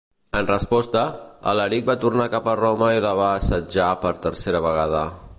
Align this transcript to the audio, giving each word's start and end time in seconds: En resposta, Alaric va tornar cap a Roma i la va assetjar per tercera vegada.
En 0.37 0.45
resposta, 0.51 1.01
Alaric 1.51 1.85
va 1.89 1.95
tornar 2.05 2.25
cap 2.35 2.49
a 2.49 2.55
Roma 2.61 2.87
i 2.95 3.03
la 3.07 3.11
va 3.19 3.27
assetjar 3.41 3.91
per 4.07 4.13
tercera 4.27 4.63
vegada. 4.71 5.03